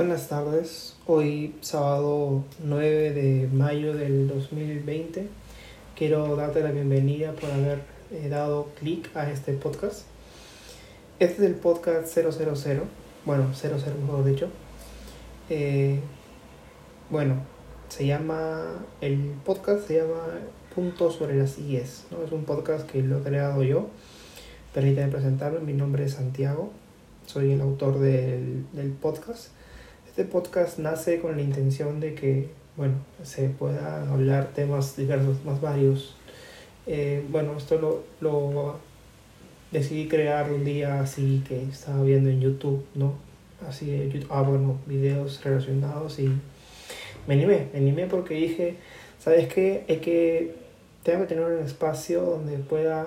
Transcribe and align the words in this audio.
Buenas 0.00 0.28
tardes, 0.28 0.96
hoy 1.06 1.54
sábado 1.60 2.42
9 2.64 3.12
de 3.12 3.48
mayo 3.52 3.92
del 3.92 4.28
2020 4.28 5.28
quiero 5.94 6.36
darte 6.36 6.62
la 6.62 6.70
bienvenida 6.70 7.32
por 7.32 7.50
haber 7.50 7.82
eh, 8.10 8.30
dado 8.30 8.68
clic 8.78 9.14
a 9.14 9.30
este 9.30 9.52
podcast. 9.52 10.06
Este 11.18 11.34
es 11.34 11.50
el 11.50 11.54
podcast 11.54 12.14
000, 12.14 12.30
bueno, 13.26 13.52
00 13.52 13.76
mejor 14.00 14.24
dicho. 14.24 14.48
Eh, 15.50 16.00
bueno, 17.10 17.34
se 17.90 18.06
llama, 18.06 18.86
el 19.02 19.34
podcast 19.44 19.86
se 19.86 19.96
llama 19.98 20.28
Puntos 20.74 21.16
sobre 21.16 21.36
las 21.36 21.58
IES, 21.58 22.06
¿no? 22.10 22.24
Es 22.24 22.32
un 22.32 22.44
podcast 22.44 22.88
que 22.88 23.02
lo 23.02 23.18
he 23.18 23.22
creado 23.22 23.62
yo. 23.64 23.88
Permítame 24.72 25.12
presentarme, 25.12 25.60
mi 25.60 25.74
nombre 25.74 26.06
es 26.06 26.14
Santiago, 26.14 26.70
soy 27.26 27.52
el 27.52 27.60
autor 27.60 27.98
del, 27.98 28.64
del 28.72 28.92
podcast. 28.92 29.59
Este 30.20 30.30
podcast 30.30 30.78
nace 30.78 31.18
con 31.18 31.34
la 31.34 31.40
intención 31.40 31.98
de 31.98 32.14
que, 32.14 32.50
bueno, 32.76 32.96
se 33.22 33.48
pueda 33.48 34.06
hablar 34.12 34.50
temas 34.54 34.94
diversos, 34.94 35.42
más 35.46 35.62
varios. 35.62 36.14
Eh, 36.86 37.24
bueno, 37.30 37.56
esto 37.56 37.78
lo, 37.80 38.04
lo 38.20 38.76
decidí 39.70 40.08
crear 40.08 40.52
un 40.52 40.62
día 40.62 41.00
así 41.00 41.42
que 41.48 41.62
estaba 41.62 42.02
viendo 42.02 42.28
en 42.28 42.38
YouTube, 42.38 42.84
¿no? 42.94 43.14
Así 43.66 43.86
YouTube, 44.12 44.28
ah, 44.30 44.42
bueno, 44.42 44.78
videos 44.84 45.42
relacionados 45.42 46.18
y 46.18 46.30
me 47.26 47.32
animé, 47.32 47.68
me 47.72 47.78
animé 47.78 48.06
porque 48.06 48.34
dije, 48.34 48.76
¿sabes 49.18 49.48
qué? 49.50 49.84
Es 49.88 50.00
que 50.00 50.54
tengo 51.02 51.20
que 51.22 51.28
tener 51.28 51.44
un 51.44 51.64
espacio 51.64 52.20
donde 52.20 52.58
pueda 52.58 53.06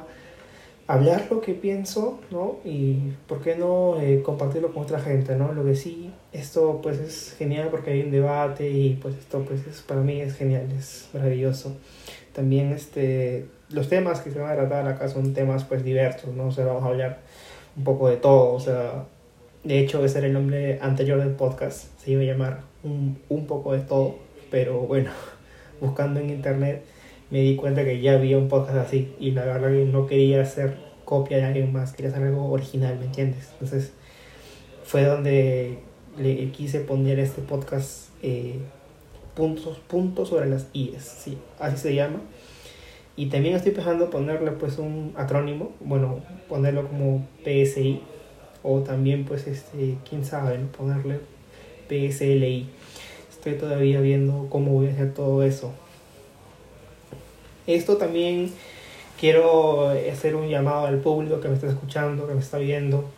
hablar 0.88 1.28
lo 1.30 1.42
que 1.42 1.54
pienso, 1.54 2.20
¿no? 2.30 2.58
Y 2.66 3.14
por 3.28 3.41
qué 3.41 3.55
no 3.55 4.00
eh, 4.00 4.22
compartirlo 4.24 4.74
con 4.74 4.84
otra 4.84 5.00
gente, 5.00 5.36
¿no? 5.36 5.54
Lo 5.54 5.64
que 5.64 5.76
sí, 5.76 6.12
esto 6.32 6.80
pues 6.82 7.00
es 7.00 7.36
genial 7.38 7.70
porque 7.72 7.91
hay 7.91 8.02
un 8.02 8.12
debate 8.12 8.70
y 8.70 8.96
pues 9.02 9.16
esto 9.16 9.44
pues 9.46 9.66
es, 9.68 9.82
para 9.82 10.02
mí 10.02 10.20
es 10.20 10.35
genial, 10.35 10.70
es 10.77 11.10
maravilloso. 11.13 11.77
También 12.34 12.72
este, 12.72 13.46
los 13.70 13.88
temas 13.90 14.22
que 14.22 14.32
se 14.32 14.40
van 14.40 14.52
a 14.52 14.55
tratar 14.55 14.88
acá 14.88 15.07
son 15.07 15.34
temas 15.34 15.63
pues 15.63 15.84
diversos, 15.84 16.34
¿no? 16.34 16.48
O 16.48 16.52
sea, 16.52 16.66
vamos 16.66 16.84
a 16.84 16.88
hablar 16.88 17.20
un 17.77 17.84
poco 17.84 18.10
de 18.10 18.18
todo, 18.18 18.54
o 18.54 18.60
sea, 18.60 19.05
de 19.63 19.79
hecho 19.79 20.04
ese 20.04 20.20
era 20.20 20.27
el 20.27 20.34
nombre 20.34 20.79
anterior 20.82 21.20
del 21.20 21.32
podcast, 21.32 21.88
se 22.00 22.12
iba 22.12 22.22
a 22.22 22.26
llamar 22.26 22.62
un, 22.84 23.20
un 23.29 23.48
poco 23.48 23.74
de 23.74 23.79
todo, 23.79 24.16
pero 24.52 24.79
bueno, 24.82 25.12
buscando 25.82 26.20
en 26.20 26.29
internet 26.29 26.84
me 27.34 27.41
di 27.41 27.55
cuenta 27.55 27.84
que 27.84 27.99
ya 27.99 28.13
había 28.13 28.37
un 28.37 28.48
podcast 28.48 28.77
así 28.77 29.12
y 29.20 29.31
la 29.31 29.43
verdad 29.43 29.71
no 29.71 30.05
quería 30.05 30.39
hacer 30.39 30.77
copia 31.03 31.37
de 31.37 31.45
alguien 31.45 31.73
más, 31.73 31.91
quería 31.93 32.12
hacer 32.12 32.27
algo 32.27 32.51
original, 32.51 32.95
¿me 32.99 33.05
entiendes? 33.05 33.49
Entonces 33.53 33.91
fue 34.84 35.03
donde 35.03 35.79
le 36.15 36.51
quise 36.51 36.81
poner 36.81 37.17
este 37.17 37.41
podcast 37.41 38.09
eh, 38.21 38.59
puntos, 39.34 39.79
puntos 39.79 40.29
sobre 40.29 40.48
las 40.48 40.67
IES, 40.73 41.04
sí, 41.04 41.39
así 41.57 41.77
se 41.77 41.95
llama. 41.95 42.21
Y 43.15 43.26
también 43.29 43.55
estoy 43.55 43.71
pensando 43.71 44.11
ponerle 44.11 44.51
pues 44.51 44.77
un 44.77 45.13
acrónimo, 45.15 45.71
bueno, 45.79 46.20
ponerlo 46.48 46.87
como 46.87 47.27
PSI 47.43 47.99
o 48.61 48.81
también 48.81 49.26
pues 49.26 49.48
este, 49.48 49.98
quién 50.07 50.23
sabe, 50.23 50.59
ponerle 50.77 51.20
PSLI. 51.89 52.70
Estoy 53.31 53.54
todavía 53.54 54.01
viendo 54.01 54.45
cómo 54.51 54.73
voy 54.73 54.85
a 54.85 54.91
hacer 54.91 55.15
todo 55.15 55.41
eso. 55.41 55.73
Esto 57.68 57.98
también 57.98 58.52
quiero 59.20 59.90
hacer 60.12 60.36
un 60.36 60.50
llamado 60.50 60.86
al 60.86 61.00
público 61.00 61.40
que 61.40 61.48
me 61.48 61.54
está 61.54 61.68
escuchando, 61.68 62.28
que 62.28 62.34
me 62.34 62.42
está 62.42 62.58
viendo, 62.58 63.10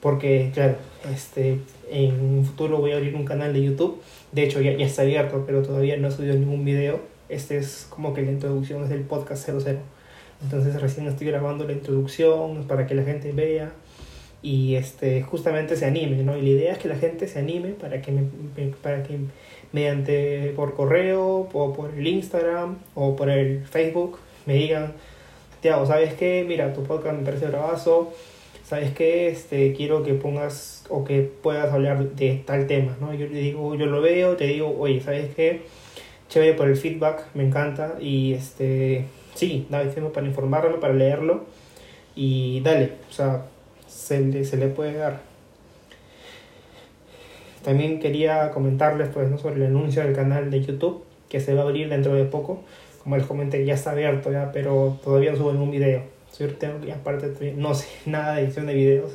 porque 0.00 0.50
claro, 0.54 0.76
este, 1.12 1.58
en 1.90 2.20
un 2.20 2.44
futuro 2.44 2.78
voy 2.78 2.92
a 2.92 2.96
abrir 2.96 3.14
un 3.14 3.24
canal 3.24 3.52
de 3.52 3.62
YouTube. 3.62 4.00
De 4.32 4.44
hecho, 4.44 4.60
ya, 4.60 4.72
ya 4.72 4.86
está 4.86 5.02
abierto, 5.02 5.44
pero 5.46 5.62
todavía 5.62 5.96
no 5.96 6.08
he 6.08 6.10
subido 6.10 6.34
ningún 6.34 6.64
video. 6.64 7.00
Este 7.28 7.58
es 7.58 7.86
como 7.90 8.14
que 8.14 8.22
la 8.22 8.30
introducción 8.30 8.82
es 8.84 8.90
del 8.90 9.02
podcast 9.02 9.44
00. 9.46 9.78
Entonces 10.42 10.80
recién 10.80 11.06
estoy 11.06 11.26
grabando 11.26 11.64
la 11.66 11.72
introducción 11.72 12.64
para 12.64 12.86
que 12.86 12.94
la 12.94 13.02
gente 13.02 13.32
vea 13.32 13.72
y 14.42 14.74
este, 14.76 15.22
justamente 15.22 15.76
se 15.76 15.84
anime, 15.84 16.22
¿no? 16.22 16.36
Y 16.36 16.42
la 16.42 16.48
idea 16.48 16.72
es 16.72 16.78
que 16.78 16.88
la 16.88 16.96
gente 16.96 17.28
se 17.28 17.38
anime 17.38 17.70
para 17.70 18.00
que, 18.00 18.12
me, 18.12 18.22
para 18.82 19.02
que 19.02 19.18
mediante 19.72 20.52
por 20.56 20.74
correo 20.74 21.48
o 21.52 21.72
por 21.72 21.94
el 21.94 22.06
Instagram 22.06 22.78
o 22.94 23.16
por 23.16 23.30
el 23.30 23.64
Facebook 23.66 24.18
me 24.46 24.54
digan, 24.54 24.94
Tiago, 25.60 25.84
¿sabes 25.86 26.14
qué? 26.14 26.44
Mira, 26.48 26.72
tu 26.72 26.82
podcast 26.84 27.18
me 27.18 27.24
parece 27.24 27.46
bravazo, 27.48 28.12
¿sabes 28.64 28.92
qué? 28.92 29.28
Este, 29.28 29.74
quiero 29.74 30.02
que 30.02 30.14
pongas 30.14 30.84
o 30.88 31.04
que 31.04 31.20
puedas 31.20 31.72
hablar 31.72 32.02
de 32.10 32.42
tal 32.46 32.66
tema, 32.66 32.96
¿no? 33.00 33.12
Yo 33.12 33.26
le 33.26 33.40
digo, 33.40 33.74
yo 33.74 33.86
lo 33.86 34.00
veo, 34.00 34.36
te 34.36 34.46
digo, 34.46 34.74
oye, 34.78 35.00
¿sabes 35.00 35.34
qué? 35.34 35.62
Chévere 36.30 36.54
por 36.54 36.68
el 36.68 36.76
feedback, 36.76 37.26
me 37.34 37.44
encanta 37.44 37.96
y 38.00 38.32
este, 38.32 39.04
sí, 39.34 39.66
dale, 39.68 39.90
para 39.90 40.26
informarme, 40.26 40.78
para 40.78 40.94
leerlo 40.94 41.44
y 42.14 42.60
dale, 42.60 42.92
o 43.08 43.12
sea, 43.12 43.46
se 43.90 44.20
le, 44.20 44.44
se 44.44 44.56
le 44.56 44.68
puede 44.68 44.94
dar. 44.94 45.20
También 47.64 48.00
quería 48.00 48.50
comentarles 48.52 49.08
pues, 49.08 49.28
¿no? 49.28 49.36
sobre 49.36 49.56
el 49.56 49.66
anuncio 49.66 50.02
del 50.02 50.14
canal 50.14 50.50
de 50.50 50.62
YouTube 50.62 51.04
que 51.28 51.40
se 51.40 51.54
va 51.54 51.62
a 51.62 51.64
abrir 51.64 51.88
dentro 51.88 52.14
de 52.14 52.24
poco. 52.24 52.62
Como 53.02 53.16
les 53.16 53.26
comenté, 53.26 53.64
ya 53.64 53.74
está 53.74 53.90
abierto 53.90 54.30
ya, 54.30 54.52
pero 54.52 54.98
todavía 55.02 55.32
no 55.32 55.38
subo 55.38 55.52
ningún 55.52 55.70
video. 55.70 56.02
que 56.36 56.92
aparte 56.92 57.54
no 57.56 57.74
sé 57.74 57.88
nada 58.06 58.36
de 58.36 58.42
edición 58.42 58.66
de 58.66 58.74
videos. 58.74 59.12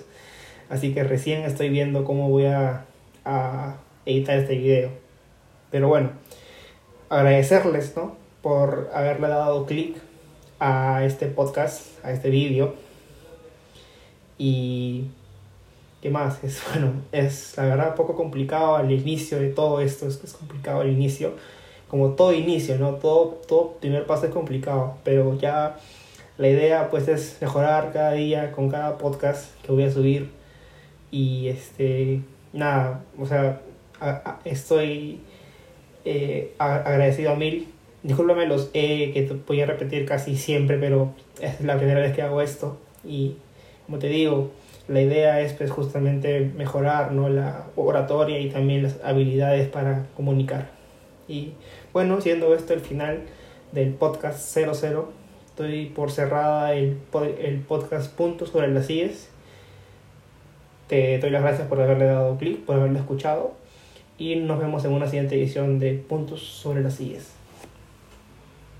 Así 0.69 0.94
que 0.94 1.03
recién 1.03 1.44
estoy 1.44 1.69
viendo 1.69 2.03
cómo 2.03 2.30
voy 2.30 2.46
a, 2.46 2.85
a 3.24 3.78
editar 4.06 4.38
este 4.38 4.58
video. 4.58 4.90
Pero 5.72 5.88
bueno, 5.88 6.12
agradecerles 7.09 7.96
¿no? 7.96 8.16
por 8.41 8.90
haberle 8.94 9.28
dado 9.28 9.66
clic 9.66 9.97
a 10.59 11.03
este 11.03 11.28
podcast, 11.28 12.03
a 12.03 12.12
este 12.12 12.30
vídeo. 12.30 12.84
Y 14.38 15.06
¿Qué 16.06 16.12
más? 16.12 16.44
Es 16.44 16.62
bueno, 16.72 16.94
es 17.12 17.57
la 17.57 17.63
verdad 17.63 17.96
poco 17.96 18.16
complicado 18.16 18.75
al 18.75 18.91
inicio 18.91 19.40
de 19.40 19.50
todo 19.50 19.81
esto, 19.81 20.07
es, 20.07 20.23
es 20.23 20.34
complicado 20.34 20.81
al 20.81 20.91
inicio, 20.91 21.34
como 21.90 22.12
todo 22.12 22.31
inicio, 22.31 22.78
¿no? 22.78 22.94
Todo, 22.97 23.41
todo 23.47 23.72
primer 23.79 24.06
paso 24.06 24.28
es 24.28 24.31
complicado, 24.31 25.00
pero 25.03 25.35
ya 25.40 25.78
la 26.38 26.47
idea 26.47 26.91
pues 26.91 27.07
es 27.07 27.40
mejorar 27.41 27.91
cada 27.91 28.12
día 28.12 28.51
con 28.51 28.69
cada 28.69 29.00
podcast 29.00 29.59
que 29.63 29.72
voy 29.72 29.81
a 29.81 29.90
subir 29.90 30.29
y 31.09 31.47
este, 31.47 32.22
nada, 32.53 33.03
o 33.17 33.25
sea, 33.25 33.62
estoy 34.44 35.22
eh, 36.06 36.53
agradecido 36.59 37.31
a 37.31 37.35
mil. 37.35 37.67
Discúlpame 38.03 38.46
los 38.46 38.69
E 38.75 39.12
que 39.12 39.28
voy 39.47 39.62
a 39.62 39.66
repetir 39.66 40.06
casi 40.06 40.38
siempre, 40.38 40.78
pero 40.78 41.16
es 41.41 41.62
la 41.62 41.78
primera 41.78 42.02
vez 42.02 42.13
que 42.13 42.22
hago 42.22 42.41
esto 42.41 42.78
y 43.03 43.38
como 43.85 44.00
te 44.00 44.07
digo, 44.07 44.51
la 44.88 45.01
idea 45.01 45.41
es 45.41 45.53
pues 45.53 45.72
justamente 45.72 46.51
mejorar 46.56 47.12
¿no? 47.12 47.29
la 47.29 47.68
oratoria 47.75 48.40
y 48.40 48.50
también 48.50 48.84
las 48.84 49.03
habilidades 49.03 49.68
para 49.68 50.06
comunicar. 50.16 50.69
Y 51.28 51.53
bueno, 51.94 52.22
siendo 52.22 52.53
esto 52.53 52.73
el 52.73 52.81
final 52.81 53.22
del 53.72 53.94
podcast 53.94 54.40
00, 54.40 55.12
estoy 55.46 55.88
por 55.88 56.12
cerrada 56.12 56.73
el, 56.73 56.97
el 57.40 57.59
podcast 57.59 58.13
Puntos 58.13 58.50
sobre 58.50 58.68
las 58.68 58.90
IES. 58.90 59.29
Te 60.88 61.17
doy 61.17 61.31
las 61.31 61.41
gracias 61.41 61.67
por 61.67 61.81
haberle 61.81 62.06
dado 62.06 62.38
clic, 62.38 62.63
por 62.63 62.75
haberlo 62.75 63.00
escuchado 63.00 63.53
y 64.17 64.35
nos 64.35 64.59
vemos 64.59 64.85
en 64.85 64.94
una 64.94 65.07
siguiente 65.07 65.35
edición 65.35 65.79
de 65.79 65.94
Puntos 65.94 66.41
sobre 66.41 66.81
las 66.81 67.00
IES. 67.02 67.34